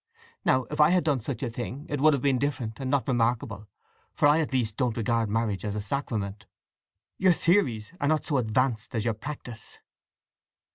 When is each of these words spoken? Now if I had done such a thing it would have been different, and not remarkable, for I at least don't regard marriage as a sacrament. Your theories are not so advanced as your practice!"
Now 0.43 0.63
if 0.71 0.81
I 0.81 0.89
had 0.89 1.03
done 1.03 1.19
such 1.19 1.43
a 1.43 1.49
thing 1.51 1.85
it 1.87 2.01
would 2.01 2.13
have 2.13 2.23
been 2.23 2.39
different, 2.39 2.79
and 2.79 2.89
not 2.89 3.07
remarkable, 3.07 3.67
for 4.15 4.27
I 4.27 4.39
at 4.39 4.51
least 4.51 4.75
don't 4.75 4.97
regard 4.97 5.29
marriage 5.29 5.63
as 5.63 5.75
a 5.75 5.79
sacrament. 5.79 6.47
Your 7.19 7.33
theories 7.33 7.93
are 8.01 8.07
not 8.07 8.25
so 8.25 8.37
advanced 8.37 8.95
as 8.95 9.05
your 9.05 9.13
practice!" 9.13 9.77